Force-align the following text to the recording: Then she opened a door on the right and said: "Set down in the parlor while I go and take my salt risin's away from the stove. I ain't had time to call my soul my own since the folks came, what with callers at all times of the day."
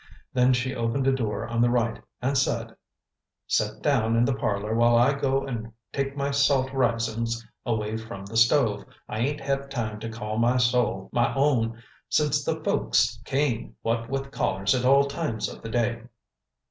Then 0.33 0.51
she 0.51 0.73
opened 0.73 1.05
a 1.05 1.11
door 1.11 1.45
on 1.47 1.61
the 1.61 1.69
right 1.69 2.01
and 2.23 2.35
said: 2.35 2.75
"Set 3.45 3.83
down 3.83 4.15
in 4.15 4.25
the 4.25 4.33
parlor 4.33 4.73
while 4.73 4.95
I 4.95 5.13
go 5.13 5.45
and 5.45 5.71
take 5.93 6.17
my 6.17 6.31
salt 6.31 6.73
risin's 6.73 7.45
away 7.67 7.97
from 7.97 8.25
the 8.25 8.35
stove. 8.35 8.83
I 9.07 9.19
ain't 9.19 9.41
had 9.41 9.69
time 9.69 9.99
to 9.99 10.09
call 10.09 10.39
my 10.39 10.57
soul 10.57 11.11
my 11.13 11.31
own 11.35 11.83
since 12.09 12.43
the 12.43 12.59
folks 12.63 13.21
came, 13.25 13.75
what 13.83 14.09
with 14.09 14.31
callers 14.31 14.73
at 14.73 14.85
all 14.85 15.03
times 15.05 15.47
of 15.47 15.61
the 15.61 15.69
day." 15.69 16.01